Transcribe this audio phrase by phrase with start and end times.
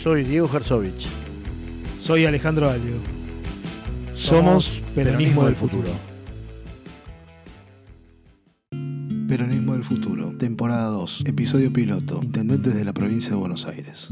[0.00, 1.08] Soy Diego Herzovich.
[1.98, 2.98] Soy Alejandro Alio.
[4.14, 5.88] Somos Peronismo del Futuro.
[9.26, 14.10] Peronismo del Futuro, temporada 2, episodio piloto, Intendentes de la provincia de Buenos Aires.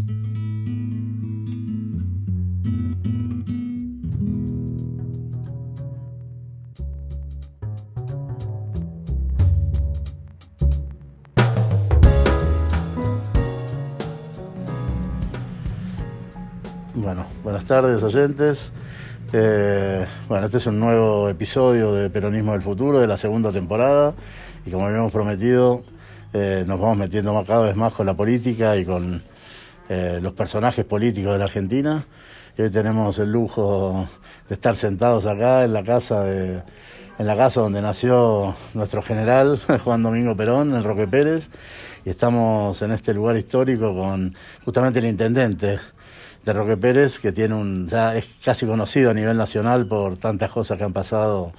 [17.67, 18.73] Buenas tardes oyentes.
[19.33, 24.15] Eh, bueno, este es un nuevo episodio de Peronismo del Futuro de la segunda temporada
[24.65, 25.83] y como habíamos prometido
[26.33, 29.21] eh, nos vamos metiendo cada vez más con la política y con
[29.89, 32.07] eh, los personajes políticos de la Argentina.
[32.57, 34.09] Y hoy tenemos el lujo
[34.49, 36.63] de estar sentados acá en la casa de,
[37.19, 41.51] en la casa donde nació nuestro general Juan Domingo Perón, en Roque Pérez,
[42.05, 45.81] y estamos en este lugar histórico con justamente el intendente
[46.47, 50.51] de Roque Pérez, que tiene un, ya es casi conocido a nivel nacional por tantas
[50.51, 51.53] cosas que han pasado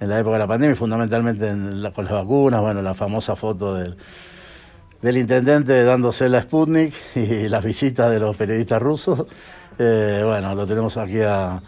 [0.00, 3.36] en la época de la pandemia, fundamentalmente en la- con las vacunas, bueno, la famosa
[3.36, 3.96] foto del,
[5.00, 9.24] del intendente dándose la Sputnik y las visitas de los periodistas rusos.
[9.78, 11.60] Eh, bueno, lo tenemos aquí a,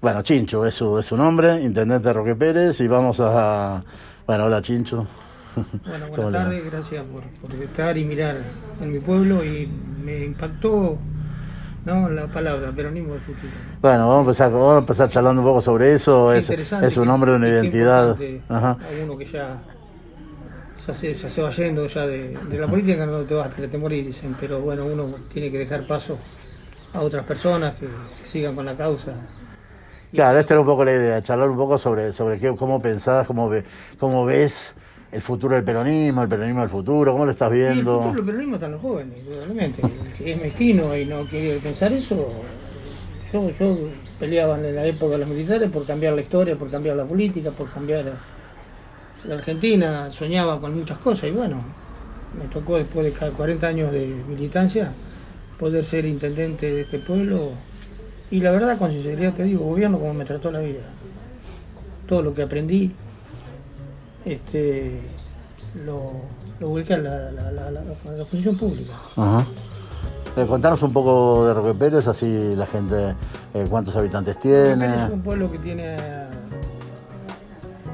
[0.00, 3.82] bueno, Chincho es su, es su nombre, intendente Roque Pérez, y vamos a,
[4.26, 5.06] bueno, hola Chincho.
[5.86, 8.36] Bueno, ¿Cómo buenas tardes, gracias por, por estar y mirar
[8.80, 9.66] en mi pueblo y
[10.02, 10.98] me impactó
[11.86, 12.08] ¿no?
[12.08, 13.52] la palabra peronismo del futuro.
[13.80, 16.32] Bueno, vamos a empezar, vamos a empezar charlando un poco sobre eso.
[16.32, 16.50] Es,
[16.96, 18.18] un nombre de una identidad.
[18.48, 18.70] Ajá.
[18.72, 19.56] A uno que ya,
[20.86, 23.50] ya, se, ya se va yendo ya de, de la política, no te vas a
[23.50, 26.18] te morís, dicen, pero bueno, uno tiene que dejar paso
[26.92, 27.86] a otras personas que
[28.28, 29.12] sigan con la causa.
[30.10, 33.26] Claro, esta era un poco la idea, charlar un poco sobre, sobre qué, cómo pensás,
[33.26, 33.64] cómo, ve-
[33.98, 34.74] cómo ves
[35.12, 37.98] el futuro del peronismo, el peronismo del futuro, cómo lo estás Y el viendo.
[38.02, 39.18] futuro del peronismo están los jóvenes,
[40.18, 42.32] que es mezquino y no quiere pensar eso,
[43.32, 43.76] yo, yo
[44.18, 47.50] peleaba en la época de los militares por cambiar la historia, por cambiar la política,
[47.50, 48.12] por cambiar
[49.24, 51.58] la Argentina, soñaba con muchas cosas y bueno,
[52.38, 54.92] me tocó después de cada 40 años de militancia
[55.58, 57.50] poder ser intendente de este pueblo
[58.30, 60.80] y la verdad con sinceridad te digo, gobierno como me trató la vida.
[62.06, 62.92] Todo lo que aprendí,
[64.26, 65.00] este
[65.84, 66.12] lo,
[66.60, 68.92] lo volqué a la, la, la, función pública.
[69.16, 69.46] Ajá.
[70.36, 73.14] Eh, contanos un poco de Roque Pérez, así la gente,
[73.54, 75.04] eh, cuántos habitantes tiene.
[75.06, 75.96] Es un pueblo que tiene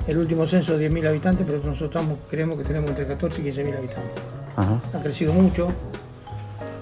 [0.08, 3.44] el último censo de 10.000 habitantes, pero nosotros estamos- creemos que tenemos entre 14 y
[3.44, 4.12] 15.000 habitantes.
[4.56, 4.80] Ajá.
[4.92, 5.68] Ha crecido mucho,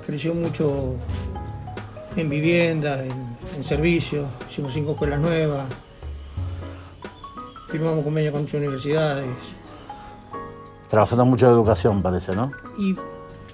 [0.06, 0.94] creció mucho
[2.16, 3.12] en vivienda, en,
[3.56, 5.66] en servicios, hicimos cinco escuelas nuevas,
[7.70, 9.26] firmamos convenios con muchas universidades.
[10.88, 12.50] Trabajando mucho de educación, parece, ¿no?
[12.76, 12.96] Y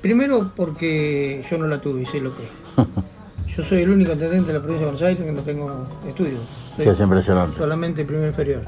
[0.01, 2.51] primero porque yo no la tuve y sé lo que es.
[3.57, 6.41] Yo soy el único intendente de la provincia de Buenos Aires que no tengo estudios.
[6.77, 7.57] Sí, es impresionante.
[7.57, 8.61] solamente primero inferior.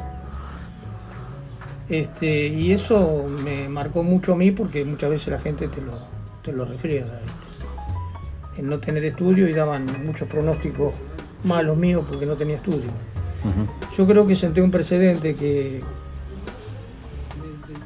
[1.90, 5.92] Este, y eso me marcó mucho a mí porque muchas veces la gente te lo,
[6.42, 7.20] te lo refriega.
[8.56, 10.92] El no tener estudio y daban muchos pronósticos
[11.44, 12.90] malos míos porque no tenía estudio.
[13.96, 15.80] Yo creo que senté un precedente que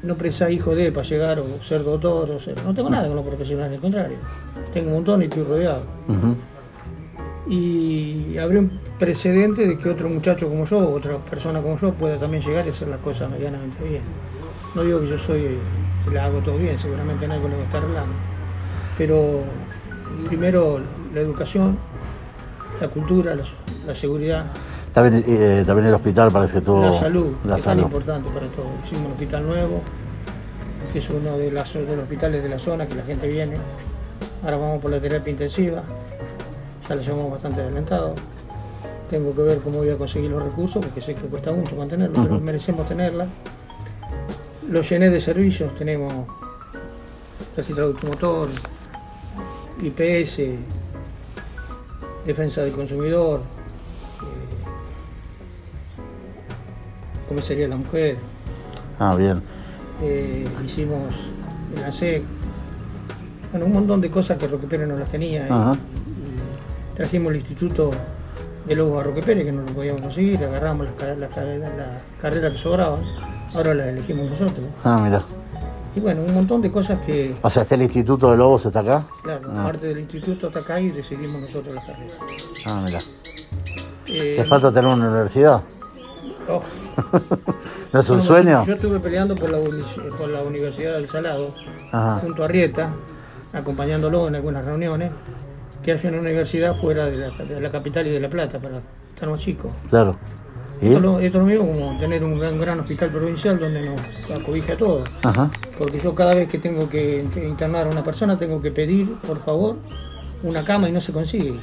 [0.03, 2.55] no presa hijo de para llegar o ser doctor o ser.
[2.63, 4.17] No tengo nada con los profesionales, al contrario.
[4.73, 5.83] Tengo un montón y estoy rodeado.
[7.47, 12.17] Y abrí un precedente de que otro muchacho como yo, otra persona como yo, pueda
[12.17, 14.01] también llegar y hacer las cosas medianamente bien.
[14.75, 15.57] No digo que yo soy,
[16.03, 18.13] que la hago todo bien, seguramente con lo que estar hablando.
[18.97, 19.41] Pero
[20.27, 20.79] primero
[21.13, 21.77] la educación,
[22.79, 23.43] la cultura, la,
[23.87, 24.45] la seguridad,
[24.93, 26.81] También, eh, también el hospital parece que tuvo...
[26.85, 27.83] la salud, La es tan salud.
[27.85, 28.67] importante para todos.
[28.85, 29.81] Hicimos un hospital nuevo,
[30.91, 33.55] que es uno de, las, de los hospitales de la zona que la gente viene.
[34.43, 35.83] Ahora vamos por la terapia intensiva,
[36.87, 38.13] ya la llevamos bastante adelantado.
[39.09, 42.21] Tengo que ver cómo voy a conseguir los recursos, porque sé que cuesta mucho mantenerlo,
[42.23, 43.27] pero merecemos tenerla.
[44.69, 46.13] Lo llené de servicios, tenemos
[47.55, 48.49] registro automotor,
[49.81, 50.37] IPS,
[52.25, 53.41] defensa del consumidor,
[57.33, 58.17] comisaría de la mujer,
[58.99, 59.41] Ah, bien.
[60.01, 60.99] eh, hicimos
[61.75, 62.21] el ANSEC,
[63.51, 65.47] bueno, un montón de cosas que Roque Pérez no las tenía.
[65.47, 65.75] y- Ajá.
[65.75, 67.89] y trajimos el instituto
[68.67, 72.01] de Lobos a Roque Pérez, que no lo podíamos conseguir, agarramos las, las ca- las
[72.21, 73.01] carreras que sobraban,
[73.53, 74.65] ahora las elegimos nosotros.
[74.83, 75.21] Ah, mira.
[75.95, 78.79] Y bueno, un montón de cosas que, O sea, que el Instituto de Lobos está
[78.79, 79.03] acá.
[79.21, 79.63] claro, Ah.
[79.65, 82.17] parte del instituto está acá y decidimos nosotros las carreras.
[82.65, 82.99] Ah, mira.
[84.07, 85.61] Eh, ¿Te falta tener una universidad?
[86.49, 86.61] oh,
[87.93, 88.65] ¿No es un sueño?
[88.65, 89.57] Yo estuve peleando por la,
[90.17, 91.53] por la Universidad del Salado,
[91.91, 92.19] Ajá.
[92.21, 92.89] junto a Rieta,
[93.53, 95.11] acompañándolo en algunas reuniones.
[95.83, 98.79] que haya una universidad fuera de la, de la capital y de La Plata para
[99.13, 99.71] estar más chicos.
[99.89, 100.15] Claro.
[100.81, 100.87] ¿Y?
[100.87, 103.99] Esto, lo- esto es lo mismo como tener un gran, gran hospital provincial donde nos
[104.39, 105.09] acobija a todos.
[105.23, 105.49] Ajá.
[105.77, 109.43] Porque yo cada vez que tengo que internar a una persona tengo que pedir, por
[109.43, 109.75] favor,
[110.41, 111.59] una cama y no se consigue.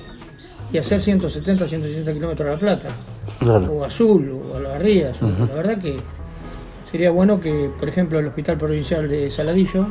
[0.72, 2.88] Y hacer 170, 160 kilómetros a La Plata,
[3.40, 3.72] Claro.
[3.72, 5.16] o a Azul, o a Las Rías.
[5.20, 5.96] La verdad que
[6.90, 9.86] sería bueno que, por ejemplo, el Hospital Provincial de Saladillo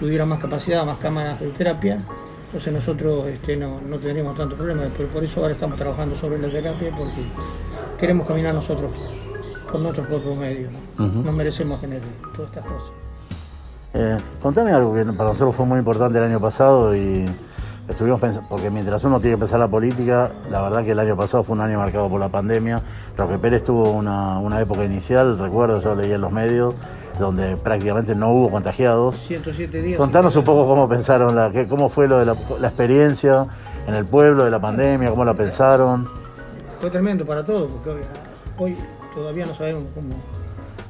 [0.00, 2.02] tuviera más capacidad, más cámaras de terapia.
[2.46, 4.82] Entonces nosotros este, no, no tendríamos tanto problema.
[4.96, 7.22] Pero por eso ahora estamos trabajando sobre la terapia porque
[7.98, 8.90] queremos caminar nosotros
[9.70, 10.72] por nuestros propios medios.
[10.98, 11.06] ¿no?
[11.06, 11.22] Ujú.
[11.22, 12.02] No merecemos tener
[12.36, 12.90] todas estas cosas.
[13.94, 17.26] Eh, contame algo que para nosotros fue muy importante el año pasado y
[17.88, 21.16] estuvimos pensando, porque mientras uno tiene que pensar la política, la verdad que el año
[21.16, 22.82] pasado fue un año marcado por la pandemia.
[23.16, 26.74] Roque Pérez tuvo una, una época inicial, recuerdo, yo leí en los medios,
[27.18, 29.16] donde prácticamente no hubo contagiados.
[29.26, 29.98] 107 días.
[29.98, 33.46] Contanos un poco cómo pensaron, la, cómo fue lo de la, la experiencia
[33.86, 36.08] en el pueblo de la pandemia, cómo la pensaron.
[36.80, 38.00] Fue tremendo para todos, porque hoy,
[38.58, 38.76] hoy
[39.14, 40.08] todavía no sabemos cómo,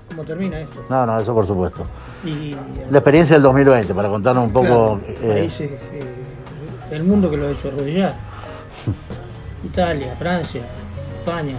[0.08, 0.84] cómo termina esto.
[0.88, 1.82] No, no, eso por supuesto.
[2.24, 2.54] Y
[2.90, 4.98] La experiencia del 2020, para contarnos un poco.
[4.98, 6.31] Claro, eh, eh,
[6.96, 8.14] el mundo que lo ha hecho arrodillar.
[9.64, 10.62] Italia, Francia,
[11.18, 11.56] España,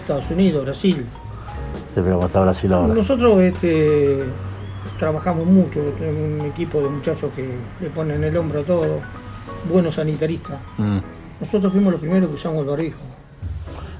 [0.00, 1.06] Estados Unidos, Brasil.
[1.94, 2.94] cómo está Brasil ahora.
[2.94, 4.24] Nosotros este,
[4.98, 7.48] trabajamos mucho, tenemos un equipo de muchachos que
[7.80, 9.00] le ponen el hombro a todo,
[9.70, 10.56] buenos sanitaristas.
[10.78, 10.98] Mm.
[11.40, 12.98] Nosotros fuimos los primeros que usamos el barbijo.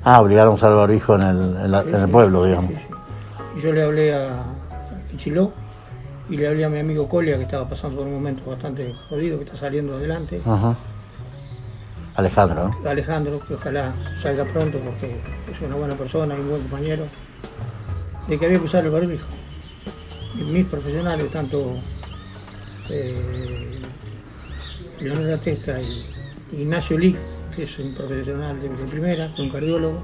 [0.02, 2.72] Ah, obligaron a usar el barbijo en el, en la- en el pueblo, digamos.
[2.74, 2.80] Sí.
[3.58, 4.44] Y yo le hablé a
[5.10, 5.52] Pichiló
[6.28, 9.38] y le hablé a mi amigo Colia que estaba pasando por un momento bastante jodido,
[9.38, 10.40] que está saliendo adelante.
[10.44, 10.76] Ajá.
[12.16, 12.88] Alejandro, ¿no?
[12.88, 13.92] Alejandro, que ojalá
[14.22, 15.20] salga pronto porque
[15.52, 17.04] es una buena persona y un buen compañero,
[18.26, 19.26] de que había que usar el barbijo.
[20.34, 21.76] Y mis profesionales, tanto
[22.90, 23.80] eh,
[25.00, 26.06] Leonel Testa y
[26.52, 27.16] Ignacio Lee,
[27.54, 30.00] que es un profesional de, primera, un cardiólogo,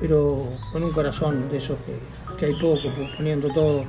[0.00, 3.84] pero con un corazón de esos que, que hay poco, pues, poniendo todo,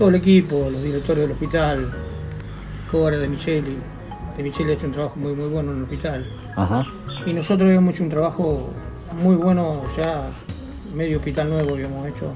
[0.00, 1.86] todo el equipo, los directores del hospital,
[2.90, 3.76] Cobra de Micheli,
[4.34, 6.26] de Micheli ha hecho un trabajo muy muy bueno en el hospital.
[6.56, 6.86] Ajá.
[7.26, 8.70] Y nosotros habíamos hecho un trabajo
[9.22, 10.22] muy bueno, ya
[10.94, 12.32] medio hospital nuevo habíamos hecho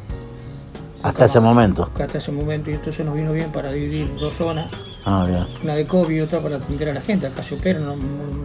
[1.02, 1.88] Hasta ese momento.
[1.98, 4.66] hasta ese momento y esto se nos vino bien para dividir dos zonas,
[5.06, 5.46] Ah, bien.
[5.62, 7.96] una de COVID y otra para atender a la gente, acá se opera no-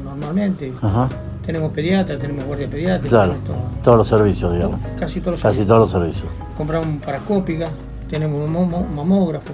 [0.05, 0.71] normalmente.
[0.81, 1.09] Ajá.
[1.45, 3.33] Tenemos pediatra, tenemos guardia pediátrica, Claro.
[3.45, 3.57] todo.
[3.83, 4.79] Todos los servicios, digamos.
[4.97, 6.27] casi todos los Casi todos los servicios.
[6.57, 7.67] compramos parascópica,
[8.09, 9.51] tenemos un mamógrafo,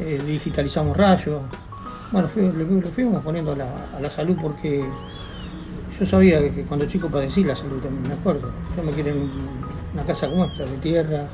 [0.00, 1.40] eh, digitalizamos rayos.
[2.10, 3.66] Bueno, fui- lo, lo fuimos poniendo a la,
[3.96, 4.84] a la salud porque
[5.98, 8.50] yo sabía que, cuando chico padecí la salud también, me acuerdo.
[8.76, 9.30] Yo me quiero en
[9.94, 11.24] una casa como esta, de tierra,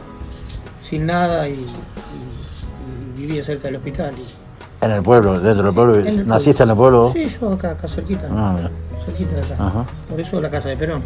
[0.88, 4.14] sin nada y, y- y vivía cerca del hospital.
[4.16, 5.98] y- En el pueblo, dentro del pueblo.
[5.98, 7.10] En el ¿Naciste en el pueblo?
[7.12, 8.56] Sí, yo acá, acá cerquita, Ah,
[9.04, 9.54] cerquita de acá.
[9.66, 9.84] Ajá.
[10.08, 11.02] Por eso la casa de Perón,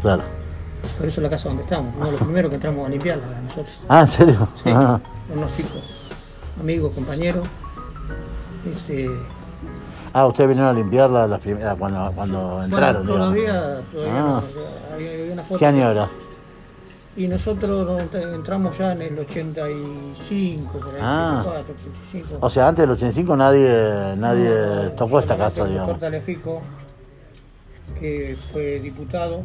[0.00, 0.22] Claro.
[1.00, 1.94] Por eso la casa donde estamos.
[1.94, 3.78] Fuimos los primeros que entramos a limpiarla nosotros.
[3.88, 4.48] Ah, ¿en serio?
[4.62, 5.00] Sí, Ah,
[5.34, 5.82] unos chicos,
[6.60, 7.48] amigos, compañeros.
[8.66, 9.08] Este,
[10.12, 13.54] Ah, ustedes vinieron a limpiarla las primeras, cuando, cuando entraron, bueno, digamos.
[13.54, 14.42] todavía, todavía Ah.
[14.90, 15.58] no, había, había una foto.
[15.58, 16.08] ¿Qué año era?
[17.16, 21.36] Y nosotros no- entramos ya en el 85, por ahí, Ah.
[21.40, 22.38] 84, 85.
[22.40, 25.98] O sea, antes del 85 nadie, nadie tocó esta casa, digamos.
[25.98, 26.60] Talefico,
[27.98, 29.42] que fue diputado,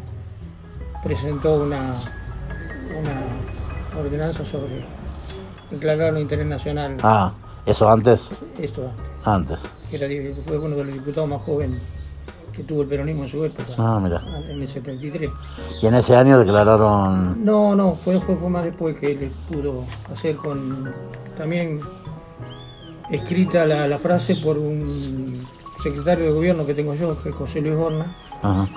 [1.15, 1.79] presentó una,
[2.99, 4.83] una ordenanza sobre
[5.69, 6.97] declarar de interés nacional.
[7.03, 7.31] Ah,
[7.65, 8.31] eso antes.
[8.59, 8.91] Esto,
[9.23, 9.61] Antes.
[9.91, 10.07] era,
[10.45, 11.79] fue uno de los diputados más jóvenes
[12.53, 14.21] que tuvo el peronismo en su época, Ah, mira.
[14.49, 15.29] en el 73.
[15.81, 17.43] Y en ese año declararon.
[17.45, 19.83] No, no, fue, fue, fue más después que él pudo
[20.13, 20.91] hacer con
[21.37, 21.79] también
[23.11, 25.43] escrita la, la frase por un
[25.83, 28.67] secretario de gobierno que tengo yo, que es José Luis Horna, Ajá.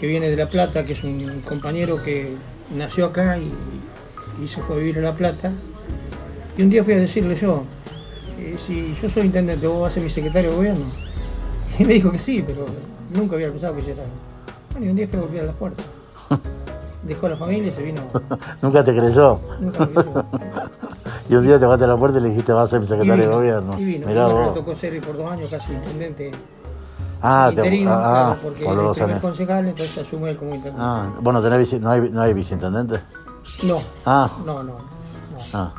[0.00, 2.34] Que viene de La Plata, que es un compañero que
[2.74, 3.52] nació acá y,
[4.42, 5.52] y se fue a vivir a La Plata.
[6.56, 7.64] Y un día fui a decirle yo,
[8.38, 10.86] eh, si yo soy intendente, vos vas a ser mi secretario de gobierno.
[11.78, 12.66] Y me dijo que sí, pero
[13.14, 14.02] nunca había pensado que yo era.
[14.72, 15.86] Bueno, y un día fui a golpear las puertas.
[17.04, 18.02] Dejó a la familia y se vino.
[18.62, 19.40] Nunca te creyó.
[19.58, 20.24] Nunca me creyó.
[21.30, 22.84] Y un día te baste a la puerta y le dijiste vas a ser mi
[22.84, 23.78] Y secretario de gobierno.
[23.78, 24.06] Y vino.
[24.06, 26.30] Mirá Y me tocó ser por dos años casi intendente
[27.22, 30.82] Ah, te, ah, claro, porque por los dos concejal, entonces asume él como intendente.
[30.82, 33.00] Ah, bueno, tenés no, hay, no hay viceintendente.
[33.64, 34.78] No, Ah, no, no, no.
[35.54, 35.72] ah,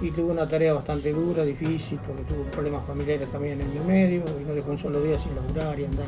[0.00, 4.22] Y tuvo una tarea bastante dura, difícil, porque tuvo problemas familiares también en el medio
[4.40, 6.06] y no dejó un solo día sin laburar y andar.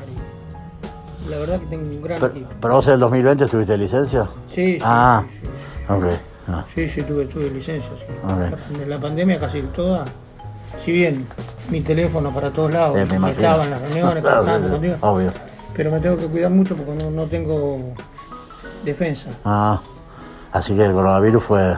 [1.27, 3.79] Y la verdad que tengo un gran pero, pero vos en el 2020 estuviste de
[3.79, 4.25] licencia.
[4.55, 5.25] Sí, sí, Ah.
[5.29, 5.93] sí, sí.
[5.93, 6.05] Ok.
[6.49, 7.89] Ah, Sí, sí, tuve, tuve licencia.
[7.99, 8.15] sí.
[8.25, 8.81] Ok.
[8.81, 10.05] En la pandemia casi toda
[10.85, 11.27] si bien
[11.71, 14.91] mi teléfono para todos lados, Eh, me estaba en las reuniones, Claro, contando, sí, sí,
[14.91, 15.33] contigo, Obvio.
[15.75, 17.79] pero me tengo que cuidar mucho porque no, no tengo
[18.85, 19.31] defensa.
[19.45, 19.81] Ah,
[20.53, 21.75] así que el coronavirus fue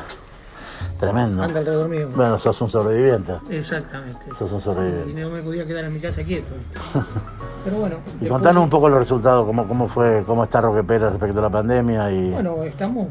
[0.99, 1.43] tremendo.
[1.43, 2.09] Anda alrededor mío.
[2.15, 3.35] Bueno, sos un sobreviviente.
[3.51, 4.19] Exactamente.
[4.39, 5.21] Sos un Y sobreviviente.
[5.23, 6.49] no me podía quedar en mi casa quieto.
[7.65, 7.97] Pero bueno.
[8.07, 11.39] Y después- contanos un poco los resultados, cómo, cómo fue, cómo está Roque Pérez respecto
[11.41, 12.31] a la pandemia y.
[12.31, 13.07] Bueno, estamos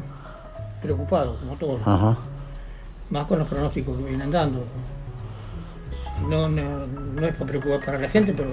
[0.82, 1.80] preocupados, como todos.
[1.86, 2.16] Ajá.
[3.10, 4.64] más con los pronósticos que vienen dando.
[6.28, 8.48] No, no, no es para preocupar para la gente, pero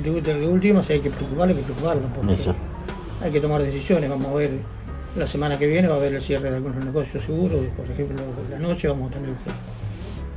[0.00, 2.36] de, de- de último, si hay que preocuparle, hay que preocuparlo, porque
[3.22, 4.08] hay que tomar decisiones.
[4.10, 4.50] Vamos a ver,
[5.16, 8.16] la semana que viene va a haber el cierre de algunos negocios seguros, por ejemplo,
[8.50, 9.30] la noche vamos a tener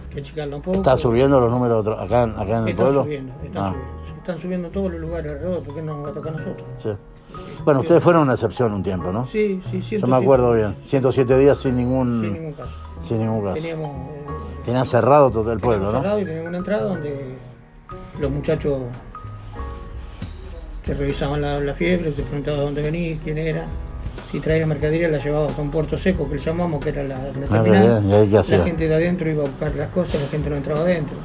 [0.10, 0.78] que, que achicarla un poco.
[0.78, 3.04] ¿Está subiendo los números acá, en- acá en el Están pueblo?
[3.04, 4.18] subiendo, están Ah, subiendo.
[4.18, 6.68] Están subiendo todos los lugares alrededor, porque no nos va a tocar a nosotros.
[6.76, 6.90] sí.
[7.66, 9.26] Bueno, ustedes fueron una excepción un tiempo, ¿no?
[9.28, 9.98] Sí, sí, sí.
[9.98, 10.76] Yo me acuerdo bien.
[10.84, 12.70] 107 días sin ningún, Sin ningún caso.
[13.00, 13.56] sin ningún caso.
[13.56, 14.08] Teníamos
[14.66, 16.00] Tenían cerrado todo el pueblo, ¿no?
[16.00, 17.36] cerrado y teníamos una entrada donde
[18.20, 18.80] los muchachos
[20.86, 23.66] te revisaban la, la fiebre, te preguntaban dónde venís, quién era.
[24.32, 27.16] Si traías mercadería la llevabas a un puerto seco que le llamamos, que era la,
[27.18, 28.04] la Ah, terminal.
[28.06, 28.64] ¿y ahí qué La hacía?
[28.64, 31.16] gente de adentro iba a buscar las cosas, la gente no entraba adentro.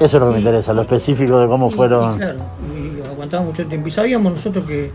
[0.00, 2.16] Eso es lo que me interesa, lo específico de cómo Y- y fueron.
[2.18, 2.36] claro,
[2.76, 3.88] y aguantaba mucho tiempo.
[3.88, 4.90] Y sabíamos nosotros que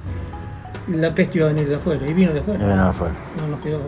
[0.89, 2.65] la peste iba a venir de afuera, y vino de Y afuera.
[2.65, 3.13] bueno, afuera.
[3.39, 3.79] No nos quedó.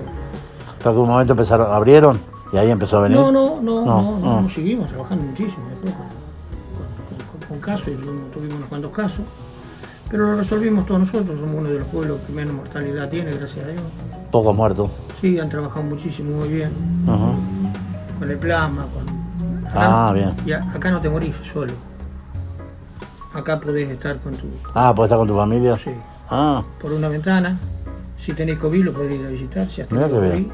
[0.79, 2.19] Pero que un momento empezaron, abrieron
[2.53, 3.17] y ahí empezó a venir.
[3.17, 7.91] No, no, no, No, no, seguimos trabajando muchísimo después con, con- con- con casos, y
[7.91, 9.21] tuvimos- unos cuantos casos,
[10.09, 13.65] pero lo resolvimos todos nosotros, somos uno de los pueblos que menos mortalidad tiene, gracias
[13.65, 13.81] a Dios.
[14.31, 14.91] Pocos muertos.
[15.19, 16.71] Sí, han trabajado muchísimo, muy bien,
[18.19, 19.23] con el plasma, con...
[19.75, 20.33] Ah, bien.
[20.45, 21.73] Y acá no te morís solo.
[23.33, 24.45] Acá podés estar con tu...
[24.75, 25.77] Ah, ¿puedes estar con tu familia?
[25.83, 25.89] Sí,
[26.29, 27.57] Ah, por una ventana.
[28.23, 30.47] Si tenés COVID lo podés ir a visitar, si has tenido COVID.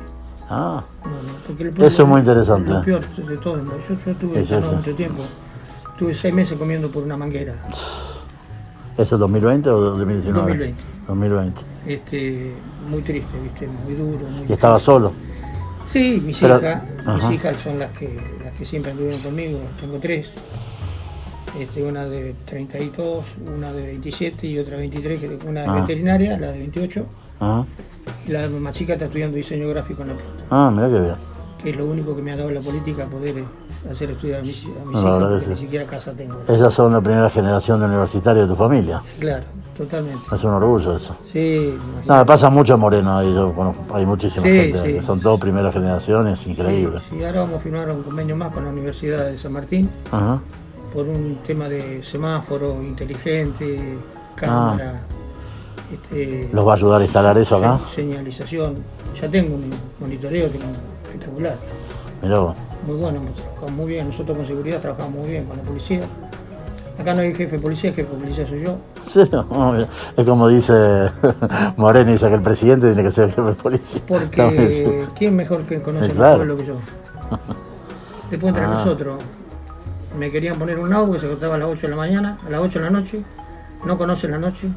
[0.49, 0.83] Ah.
[1.05, 2.69] No, no, Eso es muy interesante.
[2.71, 3.57] Lo peor de todo.
[3.63, 3.71] Yo,
[4.05, 5.21] yo estuve Es mucho tiempo.
[5.91, 7.55] Estuve seis meses comiendo por una manguera.
[8.97, 10.47] ¿Eso es 2020 o 2019?
[10.47, 10.83] 2020.
[11.07, 11.61] 2020.
[11.87, 12.53] Este,
[12.89, 13.67] muy triste, ¿viste?
[13.67, 14.27] Muy duro.
[14.27, 15.11] Muy Y estaba solo.
[15.87, 16.83] Sí, mis Pero- hijas.
[17.05, 17.29] Ajá.
[17.29, 19.59] Mis hijas son las que, las que siempre anduvieron conmigo.
[19.79, 20.27] Tengo tres.
[21.59, 23.25] Este, una de 32,
[23.57, 25.81] una de 27 y otra de 23, que- una Ah.
[25.81, 27.05] veterinaria, la de 28.
[27.39, 27.65] Ajá.
[28.29, 31.15] La más chica está estudiando diseño gráfico en la planta, Ah, mira qué bien.
[31.61, 33.43] que es lo único que me ha dado la política poder eh,
[33.91, 35.49] hacer estudiar a mis, a mis No, porque sí.
[35.51, 36.37] ni siquiera casa tengo.
[36.47, 39.01] Ellas son la primera generación de universitarios de tu familia.
[39.19, 39.43] Claro,
[39.75, 40.23] totalmente.
[40.33, 41.17] Es un orgullo eso.
[41.31, 42.25] Sí, imagínate.
[42.25, 44.93] pasa mucho en Moreno, ahí yo conozco- hay muchísima Sí, gente sí.
[44.93, 46.99] que son todos primeras generaciones, increíble.
[47.09, 50.39] Sí, ahora vamos a firmar un convenio más con la Universidad de San Martín Ajá.
[50.93, 53.97] por un tema de semáforo inteligente,
[54.35, 55.01] cámara,
[55.93, 57.79] este, ¿Los va a ayudar a instalar eso acá?
[57.89, 58.75] se- señalización.
[59.19, 59.69] Ya tengo un
[59.99, 61.55] monitoreo tengo un espectacular,
[62.21, 62.55] Mirá vos.
[62.87, 64.07] muy bueno, hemos trabajado muy bien.
[64.09, 66.01] Nosotros con seguridad trabajamos muy bien con la policía.
[66.97, 68.77] Acá no hay jefe de policía, el jefe de policía soy yo.
[69.05, 69.75] Sí, no,
[70.17, 70.73] es como dice
[71.77, 74.01] Moreno, dice que el presidente tiene que ser el jefe de policía.
[74.07, 76.37] Porque ¿quién mejor que conoce el claro.
[76.37, 76.75] pueblo que yo?
[78.29, 78.83] Después entre Ah.
[78.83, 79.21] nosotros,
[80.19, 82.49] me querían poner un auto que se cortaba a las 8 de la mañana, a
[82.49, 83.23] las 8 de la noche,
[83.85, 84.67] no conocen la noche.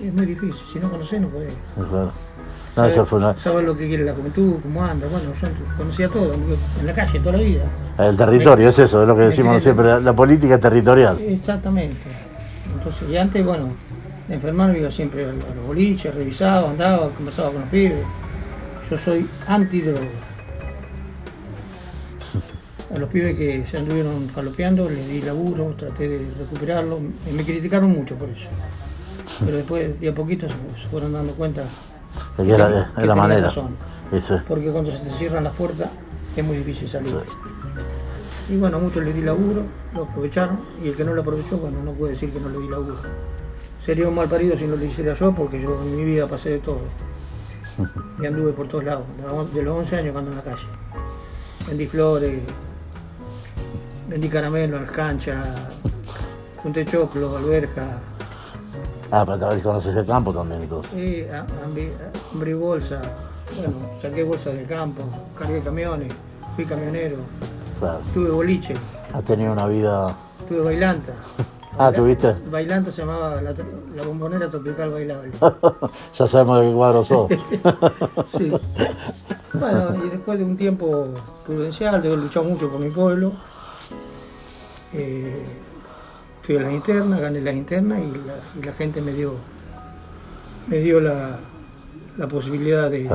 [0.00, 1.54] Es muy difícil, si no conocés no podés.
[1.74, 2.12] Claro.
[2.76, 5.48] No, eso fue una- Saber lo que quiere la juventud, cómo anda, bueno, yo
[5.78, 7.62] conocía todo, en la calle toda la vida.
[7.98, 11.18] El territorio, es eso, es lo que decimos siempre, la, la política territorial.
[11.20, 11.96] Exactamente.
[12.76, 13.68] Entonces, y antes, bueno,
[14.28, 18.04] de enfermarme iba siempre a los boliches, revisaba, andaba, conversaba con los pibes.
[18.90, 20.00] Yo soy antidroga.
[22.94, 27.00] A los pibes que se anduvieron falopeando les di laburo, traté de recuperarlo.
[27.34, 28.46] Me criticaron mucho por eso.
[29.44, 31.62] Pero después, de a poquito, se, fueron dando cuenta.
[32.38, 33.48] De que la, que manera.
[33.48, 33.76] razón.
[34.12, 34.40] Eso.
[34.48, 35.88] Porque cuando se te cierran las puertas,
[36.36, 37.14] es muy difícil salir.
[38.48, 39.62] Y bueno, a muchos les di laburo,
[39.94, 42.58] lo aprovecharon, y el que no lo aprovechó, bueno, no puede decir que no le
[42.58, 42.96] di laburo.
[43.84, 46.50] Sería un mal parido si no lo hiciera yo, porque yo en mi vida pasé
[46.50, 46.80] de todo.
[48.22, 50.36] Y anduve por todos lados, de los on- de los 11 años que ando en
[50.38, 50.62] la calle.
[51.68, 52.40] Vendí flores,
[54.08, 55.44] vendí caramelo en las canchas,
[56.62, 57.98] junté choclo, alberja,
[59.10, 60.92] Ah, pero tal vez conoces el campo también entonces.
[60.92, 61.92] Sí, a- ambrí
[62.32, 63.00] ambrí bolsa,
[63.56, 65.02] bueno, saqué bolsa del campo,
[65.38, 66.12] cargué camiones,
[66.56, 67.16] fui camionero,
[67.78, 68.00] Claro.
[68.14, 68.74] tuve boliche,
[69.14, 70.16] Has tenido una vida.
[70.48, 71.12] tuve bailanta.
[71.78, 72.34] Ah, ¿tuviste?
[72.50, 73.52] Bailanta se llamaba la,
[73.94, 75.30] la bombonera tropical bailable.
[76.14, 77.30] ya sabemos de qué cuadro sos.
[78.34, 78.50] Sí.
[79.52, 81.04] Bueno, y después de un tiempo
[81.44, 83.32] prudencial, de haber luchado mucho por mi pueblo,
[84.94, 85.44] eh,
[86.46, 89.34] fui a las internas, gané las internas y la, y la gente me dio,
[90.68, 91.40] me dio la,
[92.16, 93.10] la posibilidad de,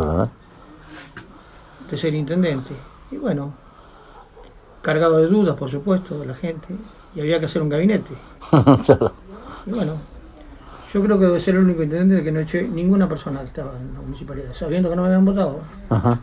[1.90, 2.76] de ser intendente.
[3.10, 3.54] Y bueno,
[4.82, 6.76] cargado de dudas, por supuesto, la gente,
[7.16, 8.14] y había que hacer un gabinete.
[9.64, 9.94] Y bueno,
[10.92, 13.74] yo creo que debe ser el único intendente que no eché ninguna persona que estaba
[13.80, 15.60] en la municipalidad, sabiendo que no me habían votado.
[15.88, 16.18] Ajá.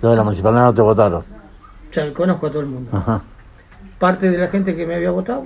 [0.00, 1.20] Los de la municipalidad no te votaron.
[1.20, 2.96] O sea, conozco a todo el mundo.
[2.96, 3.20] Ajá.
[3.98, 5.42] Parte de la gente que me había votado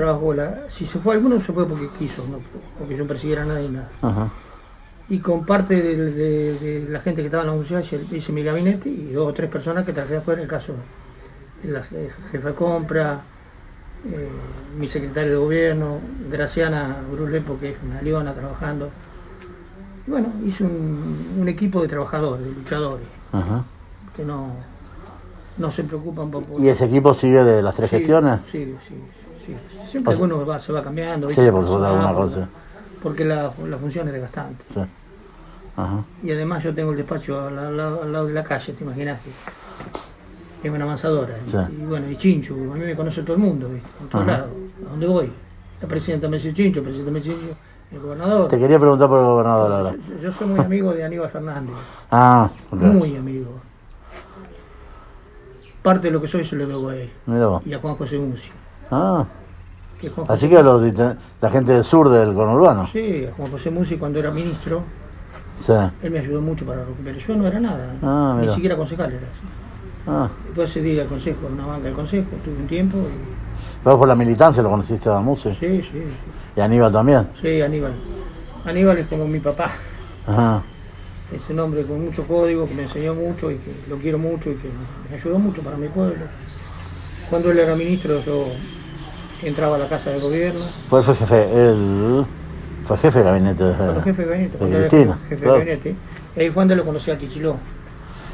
[0.00, 0.60] trabajó la.
[0.70, 2.38] Si se fue alguno, se fue porque quiso, no
[2.78, 3.88] porque yo persiguiera a nadie nada.
[4.00, 4.28] Ajá.
[5.10, 8.42] Y con parte de, de- de la gente que estaba en la municipalidad hice- mi
[8.42, 10.72] gabinete y dos o tres personas que trabajé afuera, el caso
[11.62, 13.20] de la je- jefa de compra,
[14.06, 14.28] eh,
[14.78, 15.98] mi secretario de gobierno,
[16.30, 18.88] Graciana Brulepo, que es una leona trabajando.
[20.06, 23.64] Y bueno, hice un, un equipo de trabajadores, de luchadores, Ajá.
[24.16, 24.54] que no,
[25.58, 26.42] no se preocupan por...
[26.58, 28.40] ¿Y ese equipo sigue de las tres gestiones?
[28.50, 28.94] Sí, sí.
[29.90, 31.28] Siempre O sea- alguno va- se va cambiando.
[31.28, 31.52] Sí, ¿viste?
[31.52, 32.48] por supuesto, Ah, alguna porque- cosa.
[33.02, 34.64] Porque la, la función es desgastante.
[34.68, 34.80] Sí.
[35.76, 36.04] Ajá.
[36.22, 38.84] Y además yo tengo el despacho al, al lado- al lado de la calle, te
[38.84, 39.30] imaginas que
[40.62, 41.34] tengo una avanzadora.
[41.44, 41.56] Sí.
[41.80, 43.88] Y bueno, y Chincho, a mí me conoce todo el mundo, ¿viste?
[44.00, 44.48] en todos lados,
[44.86, 45.32] a donde voy.
[45.80, 47.36] La presidenta me dice Chincho, el presidente me dice
[47.92, 48.48] el gobernador.
[48.48, 49.94] Te quería preguntar por el gobernador ahora.
[50.08, 51.74] Yo, yo soy muy amigo de Aníbal Fernández,
[52.10, 53.58] Ah, muy amigo.
[55.82, 57.62] Parte de lo que soy se lo debo a él vos.
[57.66, 58.50] y a Juan José Musi.
[58.90, 59.24] Ah,
[60.00, 62.88] Que Juan así José- que los, la gente del sur del conurbano.
[62.92, 64.82] Sí, a Juan José Musi cuando era ministro,
[65.58, 65.72] Sí.
[66.02, 67.18] él me ayudó mucho para recuperar.
[67.20, 69.18] Yo no era nada, Ah, ni siquiera concejal era.
[69.18, 70.06] así.
[70.06, 70.28] Ah.
[70.46, 73.40] Después se di al consejo, a una banca del consejo, tuve un tiempo y
[73.84, 75.54] Vos por la militancia lo conociste a Muse.
[75.60, 76.02] Sí, sí,
[76.56, 77.28] Y a Aníbal también.
[77.40, 77.92] sí, Aníbal.
[78.64, 79.72] Aníbal es como mi papá.
[80.26, 80.62] Ajá.
[81.32, 84.50] Es un hombre con mucho código, que me enseñó mucho y que lo quiero mucho
[84.50, 84.68] y que
[85.10, 86.24] me ayudó mucho para mi pueblo.
[87.28, 88.46] Cuando él era ministro yo
[89.48, 92.24] entraba a la casa de gobierno, Pues fue jefe, él
[92.84, 95.18] fue jefe de gabinete de, cuando jefe de gabinete, de Cristina.
[95.28, 95.94] jefe de gabinete.
[96.36, 97.56] Ahí fue donde lo conocí a Quichiló.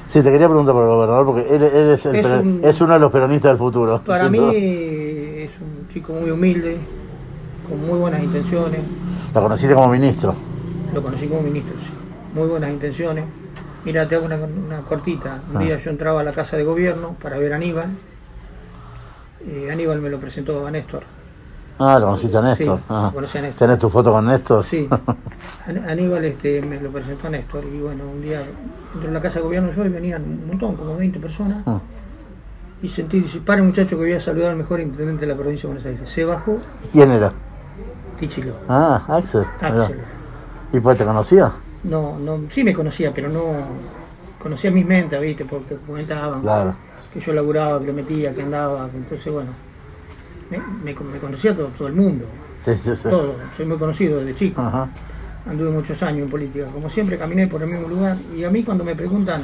[0.08, 2.60] Sí, te quería preguntar por el gobernador porque él, él es, el Es pero- un-
[2.62, 4.00] es uno de los peronistas del futuro.
[4.06, 6.76] Para mí es un chico muy humilde,
[7.68, 8.80] con muy buenas intenciones.
[9.34, 10.34] Lo conociste como ministro.
[10.94, 11.90] Lo conocí como ministro, sí.
[12.38, 13.24] Muy buenas intenciones.
[13.84, 15.40] Mira, te hago una, una cortita.
[15.50, 15.60] Un Ah.
[15.60, 17.86] día yo entraba a la casa de gobierno para ver a Aníbal.
[19.44, 21.02] Eh, Aníbal me lo presentó a Néstor.
[21.78, 22.78] Ah, lo conociste a Néstor.
[22.78, 23.58] Sí, lo conocí a Néstor.
[23.66, 24.64] ¿Tenés tu foto con Néstor?
[24.64, 24.88] Sí.
[25.66, 27.64] An- Aníbal este, me lo presentó a Néstor.
[27.64, 28.40] Y bueno, un día
[28.94, 31.58] entré en la casa de gobierno yo y venían un montón, como 20 personas.
[31.66, 31.78] Ah.
[32.82, 35.68] Y sentí, dice, para muchacho que voy a saludar al mejor intendente de la provincia
[35.68, 36.08] de Buenos Aires.
[36.10, 36.58] Se bajó
[36.92, 37.32] ¿Quién era?
[38.18, 38.54] Tichilo.
[38.68, 39.44] Ah, Axel.
[39.60, 39.98] Axel.
[40.72, 41.52] ¿Y pues te conocía?
[41.84, 43.42] No, no, sí me conocía, pero no
[44.42, 45.44] conocía mis mentes, ¿viste?
[45.44, 46.74] Porque comentaban Claro.
[47.18, 49.50] Que yo laburaba, que le metía, que andaba, que entonces bueno,
[50.50, 52.26] me, me, me conocía todo, todo el mundo,
[52.58, 53.08] Sí, sí, sí.
[53.08, 54.88] todo, soy muy conocido desde chico, Ajá.
[55.48, 58.62] anduve muchos años en política, como siempre caminé por el mismo lugar y a mí
[58.62, 59.42] cuando me preguntan,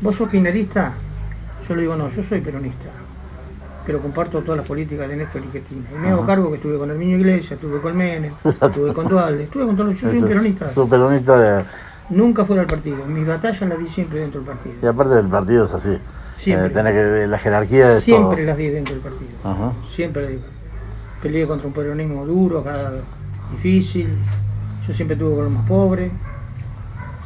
[0.00, 0.92] ¿vos sos kirchnerista?
[1.68, 2.90] Yo le digo, no, yo soy peronista,
[3.84, 5.82] pero comparto todas las políticas de Néstor y Cristina.
[5.94, 9.08] Y me hago cargo que estuve con el niño Iglesias, estuve con Menem, estuve con
[9.08, 10.00] Dualde, estuve con todos los...
[10.00, 10.70] Yo soy un peronista.
[10.70, 11.64] Sos peronista de...
[12.10, 13.04] Nunca fuera al partido.
[13.06, 14.90] Mis batallas las di siempre dentro del Y partido.
[14.90, 15.98] aparte del partido es así.
[16.38, 16.66] Siempre.
[16.66, 18.46] Eh, tenés que la jerarquía de Siempre todo.
[18.46, 19.30] las di dentro del partido.
[19.44, 19.72] Ajá.
[19.94, 20.38] Siempre las di.
[21.22, 22.92] Peleé contra un peronismo duro, acá
[23.52, 24.16] difícil.
[24.86, 26.12] Yo siempre estuve con los más pobres.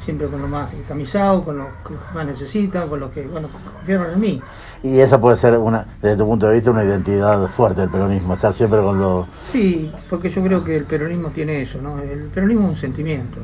[0.04, 4.14] Siempre con los más camisados, con los que más necesitan, con los que, bueno, confiaron
[4.14, 4.42] en mí.
[4.82, 8.32] Y esa puede ser, una, desde tu punto de vista, una identidad fuerte del peronismo.
[8.32, 9.26] Estar siempre con los...
[9.52, 12.00] Sí, porque yo creo que el peronismo tiene eso, ¿no?
[12.00, 13.38] El peronismo es un sentimiento.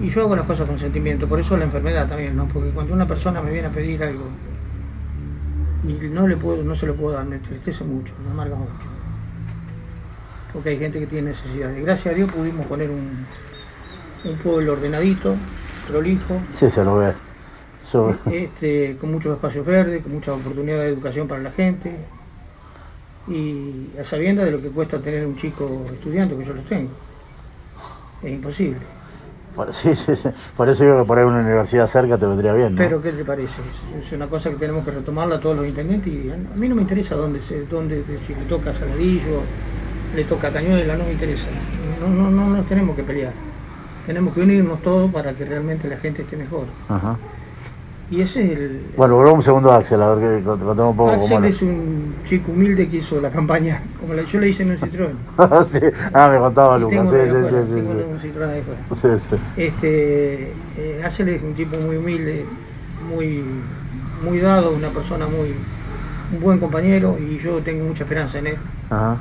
[0.00, 2.46] Y yo hago las cosas con sentimiento, por eso la enfermedad también, ¿no?
[2.48, 4.24] Porque cuando una persona me viene a pedir algo
[5.86, 8.72] y no le puedo, no se lo puedo dar, me entristece mucho, me amarga mucho.
[10.52, 11.84] Porque hay gente que tiene necesidades.
[11.84, 13.26] Gracias a Dios pudimos poner un,
[14.24, 15.34] un pueblo ordenadito,
[15.88, 17.12] prolijo, Sí, se lo ve.
[18.30, 21.94] Este, con muchos espacios verdes, con muchas oportunidades de educación para la gente
[23.28, 26.90] y a sabiendas de lo que cuesta tener un chico estudiante, que yo los tengo.
[28.22, 28.80] Es imposible.
[29.54, 30.28] Por, sí, sí, sí.
[30.56, 32.72] Por eso digo que por ahí una universidad cerca te vendría bien.
[32.72, 32.78] ¿no?
[32.78, 33.60] Pero ¿qué te parece?
[34.00, 36.74] Es- una cosa que tenemos que retomarla todos los intendentes y a a mí no
[36.74, 37.40] me interesa dónde,
[37.70, 39.40] dónde si le toca Saladillo,
[40.14, 41.46] le toca Cañuela, no me interesa.
[42.00, 43.32] No, no, no nos tenemos que pelear.
[44.06, 46.66] Tenemos que unirnos todos para que realmente la gente esté mejor.
[46.88, 47.16] Ajá.
[48.10, 50.90] Y ese es el, Bueno, volvamos un segundo a Axel, a ver que cont- contemos
[50.90, 54.48] un poco Axel es un chico humilde que hizo la campaña, como la, yo le
[54.50, 55.64] hice en un Citroën.
[55.66, 55.80] sí.
[56.12, 57.08] Ah, me contaba Lucas.
[57.10, 58.04] Sí, sí, sí, sí, tengo sí.
[58.10, 59.18] un Citroën de afuera.
[59.18, 59.36] Sí, sí.
[59.56, 62.44] Este, eh, Axel es un tipo muy humilde,
[63.10, 63.42] muy,
[64.22, 65.54] muy dado, una persona muy,
[66.34, 68.56] un buen compañero y yo tengo mucha esperanza en él.
[68.90, 69.16] Ajá.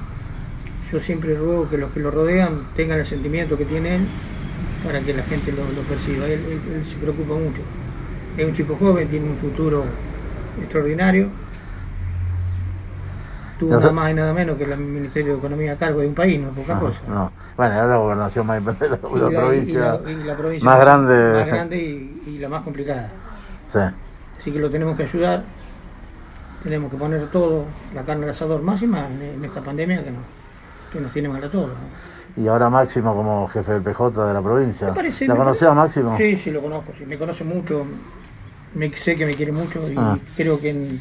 [0.92, 4.02] Yo siempre ruego que los que lo rodean tengan el sentimiento que tiene él
[4.86, 6.26] para que la gente lo, lo perciba.
[6.26, 7.62] Él, él- él se preocupa mucho.
[8.38, 9.84] Es un chico joven, tiene un futuro
[10.62, 11.28] extraordinario.
[13.60, 16.16] Tuvo nada más y nada menos que el Ministerio de Economía a cargo de un
[16.16, 17.00] país, no es poca No, cosa.
[17.08, 17.32] no.
[17.56, 18.80] Bueno, era la gobernación más la, Y
[19.20, 20.00] la la- provincia.
[20.02, 21.34] y la- y la provincia más grande.
[21.40, 23.10] más grande y, y la más complicada.
[23.68, 23.80] Sí.
[24.40, 25.44] Así que lo tenemos que ayudar,
[26.64, 30.22] tenemos que poner todo, la carne al asador máxima en, en esta pandemia que nos,
[30.92, 31.70] que nos tiene mal a todos.
[31.70, 32.44] ¿no?
[32.44, 34.92] Y ahora Máximo como jefe del PJ de la provincia.
[34.94, 36.18] Parece- ¿La conocía a Máximo?
[36.18, 37.86] Sí, sí, lo conozco, sí, me conoce mucho,
[38.76, 40.18] me, sé que me quiere mucho y Ah.
[40.36, 41.00] creo que en,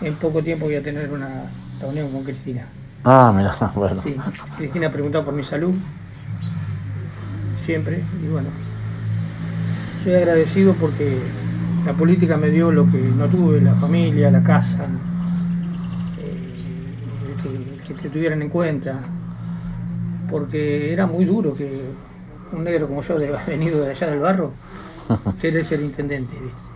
[0.00, 2.66] en poco tiempo voy a tener una reunión con Cristina.
[3.04, 4.00] Ah, mira, bueno.
[4.02, 4.16] Sí,
[4.56, 5.74] Cristina ha preguntado por mi salud,
[7.64, 8.48] siempre, y bueno,
[10.02, 11.18] soy agradecido porque
[11.86, 14.86] la política me dio lo que no tuve, la familia, la casa,
[16.18, 16.94] eh,
[17.36, 18.98] el que, que te tuvieran en cuenta,
[20.30, 21.82] porque era muy duro que
[22.52, 24.52] un negro como yo, de, venido de allá del barro,
[25.40, 26.34] querer ser intendente.
[26.34, 26.73] ¿viste?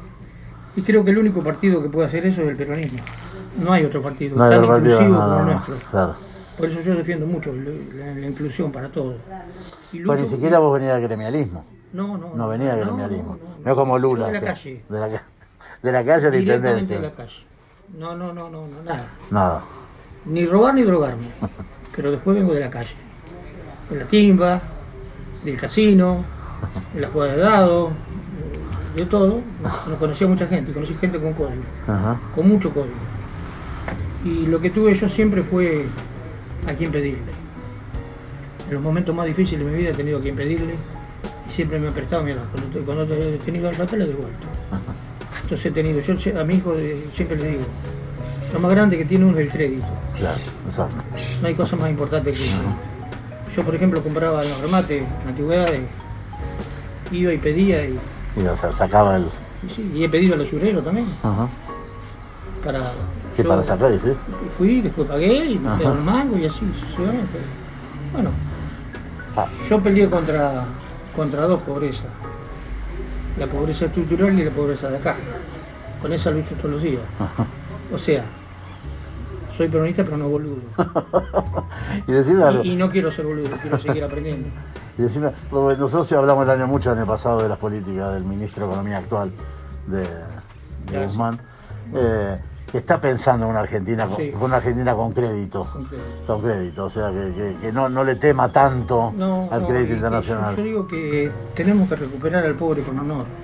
[0.78, 3.00] Y creo que el único partido que puede hacer eso es el peronismo.
[3.60, 5.74] No hay otro partido No tan inclusivo no, como no, nuestro.
[5.90, 6.14] claro.
[6.56, 9.16] Por eso yo defiendo mucho la, la inclusión para todos.
[9.92, 11.64] Y Pues ni siquiera vos venías del gremialismo.
[11.92, 12.32] No, no.
[12.34, 13.38] No venía del gremialismo.
[13.64, 14.26] no, como Lula.
[14.28, 14.84] De la calle.
[14.88, 16.96] De la, de la calle a la intendencia.
[16.96, 17.44] de la calle.
[17.98, 19.08] No, no, no, no, no, nada.
[19.32, 19.62] Nada.
[20.26, 21.26] Ni robar ni drogarme.
[21.96, 22.94] Pero después vengo de la calle.
[23.90, 24.60] De la timba,
[25.44, 26.22] del casino,
[26.94, 27.90] de la jugada de dados,
[28.94, 29.40] de todo.
[29.88, 31.62] No conocía mucha gente, conocí gente con código.
[31.86, 32.20] Ajá.
[32.34, 32.96] con mucho código.
[34.24, 35.86] Y lo que tuve yo siempre fue
[36.66, 37.20] a quien pedirle.
[38.68, 40.74] En los momentos más difíciles de mi vida he tenido a quien pedirle
[41.48, 44.46] y siempre me ha prestado mi cuando, cuando he tenido el plata le he devuelto.
[45.42, 47.62] Entonces he tenido, yo a mi hijo eh, siempre le digo,
[48.52, 49.86] lo más grande que tiene uno es el crédito.
[50.16, 51.04] Claro, exacto.
[51.40, 52.58] No hay cosa más importante que eso.
[53.54, 55.80] Yo por ejemplo compraba los remates, antigüedades,
[57.10, 57.98] iba y pedía y,
[58.40, 59.26] Y o sea, sacaba el.
[59.68, 61.48] y sí, y he pedido a los usureros también Ajá.
[62.64, 62.80] para...
[63.34, 64.12] Sí, yo- para sacar, y sí.
[64.56, 67.38] Fui, después pagué y me dieron mango y así sucesivamente.
[68.12, 68.30] Bueno,
[69.36, 70.64] Ah, yo peleé contra,
[71.14, 72.06] contra dos pobrezas.
[73.38, 75.14] La pobreza estructural y la pobreza de acá.
[76.02, 77.02] Con esa lucho todos los días.
[77.94, 78.24] O sea,
[79.56, 80.56] soy peronista pero no boludo.
[82.08, 82.64] y decime algo.
[82.64, 84.48] Y, y no quiero ser boludo, quiero seguir aprendiendo.
[84.98, 88.14] Y decime, porque nosotros sí hablamos el año mucho el año pasado de las políticas
[88.14, 89.30] del ministro de Economía actual
[89.86, 90.02] de,
[90.90, 91.06] de.
[91.06, 91.38] Guzmán,
[91.94, 92.36] eh,
[92.70, 94.30] que está pensando en una Argentina con, Sí.
[94.32, 96.26] con una Argentina con crédito, Con crédito.
[96.26, 99.68] con crédito, o sea que, que- que no, no le tema tanto No, al no,
[99.68, 100.56] crédito internacional.
[100.56, 103.24] Yo, yo digo que tenemos que recuperar al pobre con honor.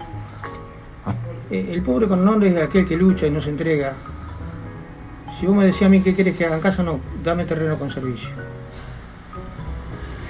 [1.51, 3.93] Eh, El pobre con honor es aquel que lucha y no se entrega.
[5.39, 7.79] Si vos me decías a mí qué quieres que haga en casa, no, dame terreno
[7.79, 8.31] con servicio.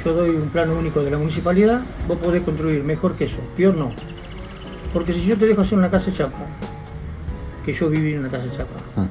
[0.05, 3.75] Yo doy un plano único de la municipalidad, vos podés construir mejor que eso, peor
[3.75, 3.91] no.
[4.93, 6.37] Porque si yo te dejo hacer una casa de chapa,
[7.65, 9.07] que yo viví en una casa de chapa, Mm.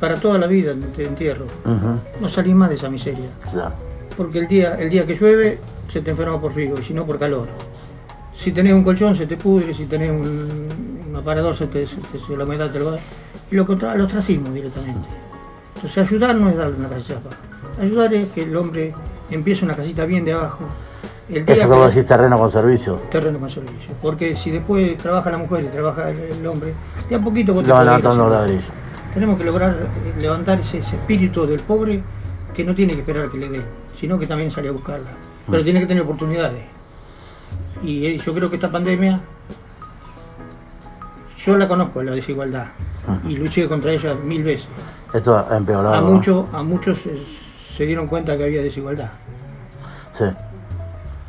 [0.00, 1.44] para toda la vida te entierro,
[2.20, 3.74] no salís más de esa miseria claro.
[4.16, 5.58] porque el día, el día que llueve
[5.92, 7.48] se te enferma por frío y si no por calor.
[8.38, 10.68] Si tenés un colchón se te pudre, si tenés un,
[11.10, 12.98] un aparador se, te, se, te- se la humedad te lo va.
[13.50, 15.06] Y lo contra, el ostracismo directamente.
[15.74, 17.30] Entonces ayudar no es darle una casa chapa.
[17.80, 18.92] Ayudar es que el hombre
[19.30, 20.64] empiece una casita bien de abajo.
[21.28, 22.96] El día Eso como decís terreno con servicio.
[23.10, 23.90] terreno con servicio.
[24.02, 26.74] Porque si después trabaja la mujer y trabaja el, hombre,
[27.08, 28.46] de a poquito vos te Lo van podés ir levantando haciendo.
[28.46, 28.72] ladrillo.
[29.14, 32.02] Tenemos que lograr eh, levantar ese, ese espíritu del pobre
[32.52, 33.64] que no tiene que esperar que le den,
[33.98, 35.10] sino que también sale a buscarla.
[35.50, 36.62] Pero tiene que tener oportunidades.
[37.82, 39.20] Y eh, yo creo que esta pandemia,
[41.38, 42.66] yo la conozco, la desigualdad,
[43.26, 44.66] y luché contra ella mil veces.
[45.14, 45.94] Esto ha empeorado.
[45.94, 46.10] A ¿no?
[46.10, 46.98] muchos, a muchos
[47.80, 49.08] se dieron cuenta que había desigualdad.
[50.12, 50.26] Sí.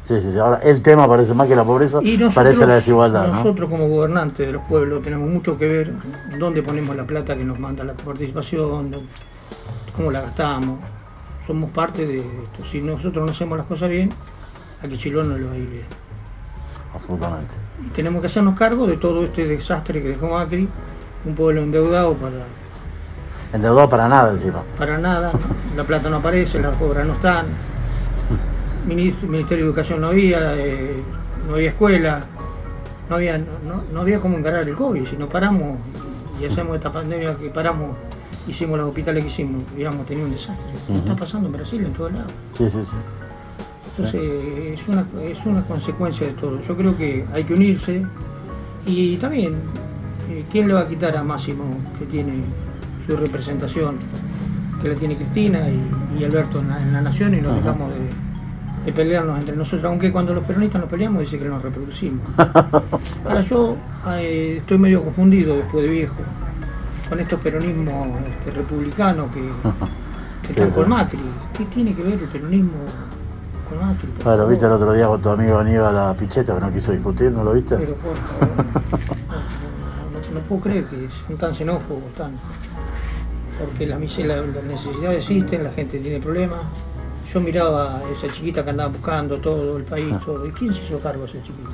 [0.04, 0.38] Sí, sí, sí.
[0.38, 3.36] Ahora el tema parece más que la pobreza, Y nosotros, parece la desigualdad, ¿no?
[3.36, 5.94] nosotros como gobernantes de los pueblos tenemos mucho que ver
[6.38, 8.94] dónde ponemos la plata que nos manda la participación,
[9.96, 10.80] cómo la gastamos.
[11.48, 12.66] Somos parte de esto.
[12.70, 14.10] Si nosotros no hacemos las cosas bien,
[14.84, 15.86] a Quichilón no le va a ir bien.
[16.94, 17.54] Absolutamente.
[17.88, 20.68] Y tenemos que hacernos cargo de todo este desastre que dejó Macri,
[21.24, 22.44] un pueblo endeudado para,
[23.54, 24.62] Endeudado para nada encima.
[24.78, 25.32] para nada,
[25.76, 27.46] la plata no aparece, las obras no están,
[28.88, 30.96] Minis- Ministerio de Educación no había, eh,
[31.48, 32.22] no había escuela,
[33.10, 35.78] no había, no, no había cómo encarar el COVID, si no paramos
[36.40, 37.96] y hacemos esta pandemia que paramos,
[38.48, 40.72] hicimos los hospitales que hicimos, hubiéramos tenido un desastre.
[40.96, 42.32] Está pasando en Brasil, en todos lados.
[42.54, 42.96] Sí, sí, sí.
[43.98, 44.22] Entonces
[44.80, 46.60] es, una, es una consecuencia de todo.
[46.62, 48.04] Yo creo que hay que unirse
[48.86, 49.54] y también,
[50.32, 51.66] eh, ¿quién le va a quitar a Máximo
[52.00, 52.42] que tiene
[53.08, 53.96] su representación,
[54.82, 57.58] que la tiene Cristina y, y Alberto en la, en la Nación y nos Ajá.
[57.58, 58.00] dejamos de,
[58.86, 59.86] de pelearnos entre nosotros?
[59.86, 62.26] Aunque cuando los peronistas nos peleamos dice que nos reproducimos.
[63.26, 66.16] Ahora yo Ay, estoy medio confundido después de viejo
[67.10, 68.08] con estos peronismos
[68.40, 69.42] este, republicanos que,
[70.44, 70.76] que están sí.
[70.76, 71.20] con Macri.
[71.58, 72.72] ¿Qué tiene que ver el peronismo
[73.70, 74.10] con Macri?
[74.24, 74.50] favor?
[74.50, 77.44] viste el otro día con tu amigo Aníbal a Pichetto que no quiso discutir, ¿no
[77.44, 77.76] lo viste?
[77.76, 78.66] Pero por favor,
[80.34, 82.34] no, puedo creer que son tan xenófobos, tan...
[83.60, 86.60] Porque las, necesidades existen, la gente tiene problemas.
[87.32, 90.46] Yo miraba a esa chiquita que andaba buscando todo el país, todo.
[90.46, 91.70] ¿Y quién se hizo cargo de esa chiquita?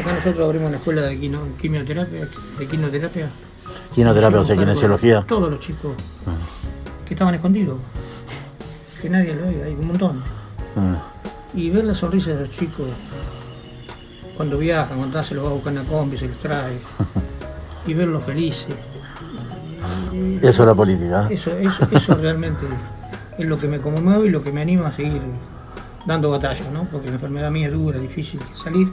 [0.00, 1.18] Acá nosotros abrimos una escuela de
[1.60, 3.28] quimioterapia, de quimioterapia.
[3.94, 5.24] Quinoterapia, o sea, kinesiología.
[5.26, 5.92] Todos los chicos
[7.06, 7.78] que estaban escondidos,
[9.00, 10.18] que nadie lo ve, hay un montón.
[10.74, 11.58] Mm.
[11.58, 12.86] Y ver la sonrisa de los chicos
[14.36, 16.78] cuando viajan, cuando se los va a buscar en la combi, se los trae,
[17.86, 18.74] y verlos felices.
[20.40, 21.28] Eso es la política.
[21.30, 22.66] Eso, eso, eso realmente
[23.38, 25.20] es lo que me conmueve y lo que me anima a seguir
[26.06, 26.84] dando batalla, ¿no?
[26.84, 28.88] Porque la enfermedad mía es dura, difícil de salir.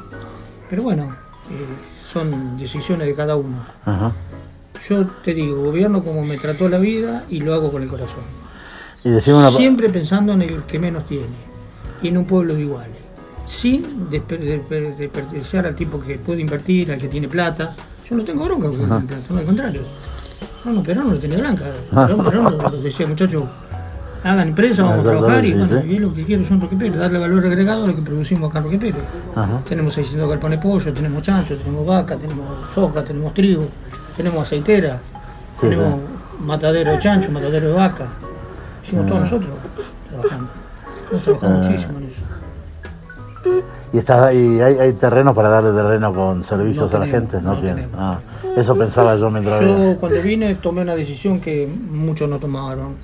[0.69, 1.09] Pero bueno,
[1.49, 1.65] eh,
[2.11, 3.63] son decisiones de cada uno.
[3.85, 4.11] Ajá.
[4.87, 8.23] Yo te digo, gobierno como me trató la vida y lo hago con el corazón.
[9.03, 11.51] Y una Siempre pensando en el que menos tiene
[12.01, 13.00] y en un pueblo de iguales.
[13.51, 17.75] Sin despe- despe- desperdiciar al tipo que puede invertir, al que tiene plata.
[18.09, 19.81] Yo no tengo bronca con el que tiene plata, no, al contrario.
[20.65, 21.65] No, no, Perón no tiene bronca.
[21.91, 23.43] Perón, Perón lo decía, muchachos,
[24.23, 27.45] hagan empresa, vamos a trabajar y bueno, lo que quiero son Roque Pérez, darle valor
[27.45, 29.03] agregado a lo que producimos acá en Roque Pérez.
[29.35, 29.59] Ajá.
[29.67, 33.67] Tenemos 600 galpones de pollo, tenemos chancho, tenemos vaca, tenemos soja, tenemos trigo,
[34.15, 34.99] tenemos aceitera,
[35.53, 35.99] Sí, tenemos
[36.45, 38.07] matadero de chancho, matadero de vaca.
[38.85, 39.09] Hicimos Ah.
[39.09, 39.49] todos nosotros
[40.09, 40.47] trabajando.
[41.11, 42.10] Hemos trabajado muchísimo en eso.
[43.93, 47.41] ¿Y, está, y hay, hay terrenos para darle terreno con servicios No a la gente?
[47.41, 47.91] No, no tenemos.
[47.97, 48.19] Ah,
[48.55, 49.61] eso pensaba yo mientras.
[49.61, 52.95] Yo cuando vine tomé una decisión que muchos no tomaron,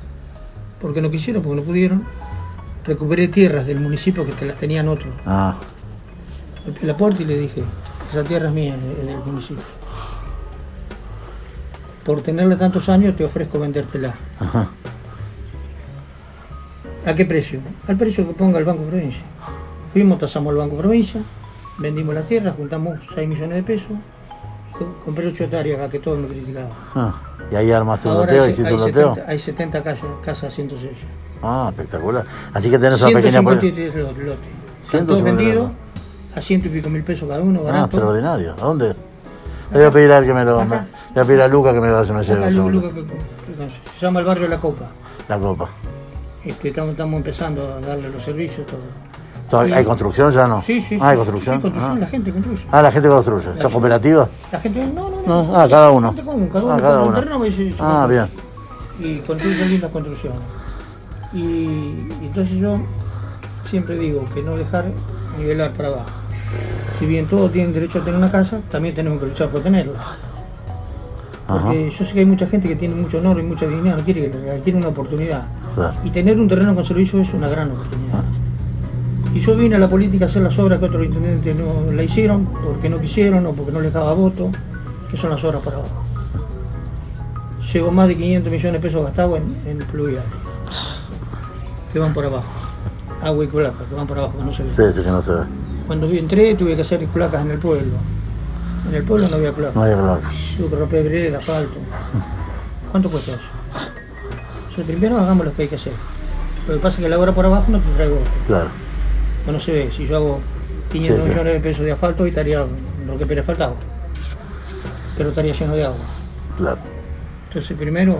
[0.82, 2.06] porque no quisieron, porque no pudieron.
[2.86, 5.13] Recuperé tierras del municipio que te las tenían otros.
[5.26, 5.56] Ah,
[6.82, 7.63] la puerta y le dije,
[8.12, 9.63] esa tierra es mía, es del municipio.
[12.06, 14.13] Por tenerla tantos años te ofrezco vendértela.
[14.39, 14.69] ajá.
[17.06, 17.62] ¿A qué precio?
[17.88, 19.21] Al precio que ponga el Banco Provincia.
[19.97, 21.19] Fuimos, tasamos el Banco Provincia,
[21.79, 23.88] vendimos la tierra, juntamos 6 millones de pesos,
[24.71, 26.69] co- compré 8 hectáreas acá que todos me criticaban.
[26.93, 27.15] Ah,
[27.51, 29.15] Y ahí armaste un loteo, hay, hiciste un loteo.
[29.15, 30.91] 70, hay 70 casas, casas 106.
[31.41, 32.25] Ah, espectacular.
[32.53, 33.41] Así que tenés una pequeña...
[33.41, 34.38] pro- 153 lotes.
[34.83, 35.71] Están todos 153 vendidos
[36.36, 37.86] a ciento y pico mil pesos cada uno, Ah, barato.
[37.86, 38.51] extraordinario.
[38.51, 38.89] ¿A dónde?
[39.71, 40.63] Le voy a pedir a él que me lo...
[40.63, 40.83] Me- le
[41.15, 43.01] voy a pedir a Luca que me vaya me lleve Acá, un Lu- segundo.
[43.01, 44.86] Luca, que- se llama el barrio La Copa.
[45.27, 45.69] la copa.
[46.45, 48.77] Este, estamos, estamos empezando a darle los servicios, todo.
[49.49, 49.71] ¿Todo- Sí.
[49.71, 50.62] ¿Hay construcción ya no?
[50.62, 51.73] Sí, sí, Ah, ¿hay sí, construcción?
[51.79, 51.95] ah.
[51.99, 52.65] la gente construye.
[52.71, 53.57] Ah, la gente construye.
[53.57, 54.27] ¿Son cooperativas?
[54.51, 55.57] La gente, no, no, no.
[55.57, 56.07] Ah, cada uno.
[56.07, 57.13] La gente común, cada uno, Ah, cada uno.
[57.13, 58.25] terreno y se- se Ah, bien.
[58.99, 60.39] Y construyen lindas construcciones.
[61.33, 62.75] Y, y entonces yo
[63.69, 64.86] siempre digo que no dejar
[65.38, 66.05] nivelar para abajo.
[66.99, 69.99] Si bien todos tienen derecho a tener una casa, también tenemos que luchar por tenerla.
[71.47, 71.62] Ajá.
[71.65, 74.03] Porque yo sé que hay mucha gente que tiene mucho honor y mucha dignidad, no
[74.03, 75.43] quiere que le quiere una oportunidad.
[75.75, 75.93] Claro.
[76.03, 78.23] Y tener un terreno con servicio es una gran oportunidad.
[79.38, 82.02] Y yo vine a la política a hacer las obras que otros intendentes no la
[82.02, 84.50] hicieron, porque no quisieron o porque no les daba voto,
[85.12, 86.04] que son las obras para abajo.
[87.71, 90.26] Llevo más de 500 millones de pesos gastados en, en pluviales,
[91.93, 92.47] que van por abajo.
[93.21, 94.71] Agua y placas, que van por abajo, que no se ven.
[94.71, 95.43] Sí, sí que no se ve.
[95.86, 97.93] Cuando entré tuve que hacer placas en el pueblo.
[98.89, 99.76] En el pueblo no había placas.
[99.76, 100.19] No hay color.
[100.58, 101.78] Tuve que romper vereda, asfalto.
[102.89, 103.41] ¿Cuánto cuesta eso?
[104.71, 105.93] O sea, primero hagamos lo que hay que hacer.
[106.67, 108.17] Lo que pasa es que la obra por abajo no te traigo.
[108.47, 108.87] Claro.
[109.47, 109.89] No, no se ve.
[109.95, 110.39] Si yo hago
[110.91, 111.29] 500 Sí, sí.
[111.29, 112.60] millones de pesos de asfalto, hoy estaría
[113.05, 113.73] lo que Pérez faltaba.
[115.17, 115.97] Pero estaría lleno de agua.
[116.57, 116.77] Claro.
[117.47, 118.17] Entonces, primero,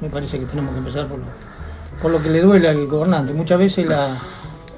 [0.00, 1.24] me parece que tenemos que empezar por lo,
[2.02, 3.32] por lo que le duele al gobernante.
[3.32, 4.08] Muchas veces la,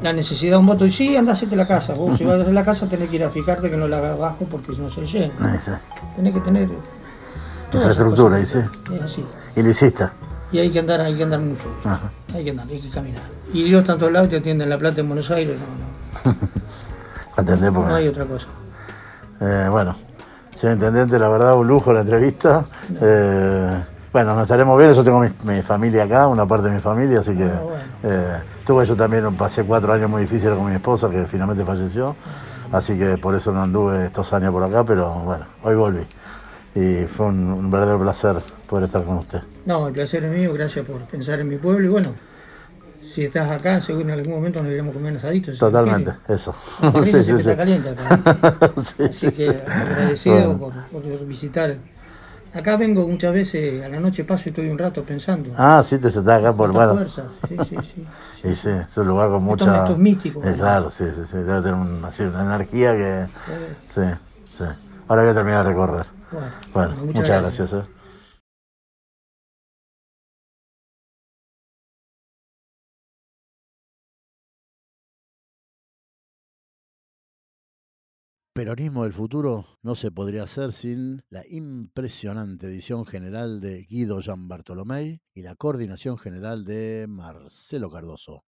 [0.02, 1.94] la necesidad de un voto, y sí, anda a hacerte la casa.
[1.94, 3.98] Vos, si vas a hacer la casa, tenés que ir a fijarte que no la
[3.98, 5.58] hagas abajo porque si no se llena.
[5.58, 5.72] Sí.
[6.16, 6.68] Tenés que tener.
[7.72, 8.58] Infraestructura, sí.
[8.94, 9.24] Es así.
[9.56, 10.04] Y lo hiciste.
[10.52, 11.62] Y hay que andar, hay que andar mucho.
[11.84, 12.10] Ajá.
[12.34, 13.22] Hay que andar, hay que caminar.
[13.52, 16.36] Y Dios tanto lado te atiende en La Plata, en Buenos Aires, no, no,
[17.36, 18.46] Porque, no hay otra cosa.
[19.40, 19.94] eh, bueno,
[20.56, 22.64] señor Intendente, la verdad, un lujo la entrevista.
[23.00, 24.94] Eh, bueno, nos estaremos viendo.
[24.96, 27.78] Yo tengo mi, mi familia acá, una parte de mi familia, así que Ah, bueno.
[28.02, 32.14] eh, tuve yo también, pasé cuatro años muy difíciles con mi esposa, que finalmente falleció.
[32.72, 36.06] Así que por eso no anduve estos años por acá, pero bueno, hoy volví.
[36.74, 38.36] Y fue un, un verdadero placer
[38.70, 39.40] poder estar con usted.
[39.66, 42.14] No, el placer es mío, gracias por pensar en mi pueblo y bueno,
[43.12, 45.46] si estás acá, seguro en algún momento nos iremos comer un asadito.
[45.46, 46.54] si se Totalmente, eso.
[47.04, 47.32] Sí, sí, que sí.
[47.32, 48.72] está caliente acá.
[48.82, 50.58] Sí, Así sí, que agradecido Bueno.
[50.92, 51.76] por, por visitar.
[52.54, 55.50] Acá vengo muchas veces, a la noche paso y estoy un rato pensando.
[55.56, 57.76] Ah, sí, te sentás acá por, bueno, fuerza, sí, sí,
[58.54, 58.70] sí.
[58.70, 59.66] es un lugar con Estos mucha...
[59.66, 62.10] momentos místicos, Eh, claro, sí, sí, sí, debe tener una,
[62.44, 63.26] energía que...
[63.94, 64.00] Sí,
[64.58, 64.64] sí.
[65.08, 66.06] ahora voy a terminar de recorrer.
[66.32, 67.72] Bueno, Bueno, muchas, gracias.
[67.72, 67.82] eh.
[78.60, 84.48] Peronismo del futuro no se podría hacer sin la impresionante edición general de Guido Jean
[84.48, 88.44] Bartolomé y la coordinación general de Marcelo Cardoso.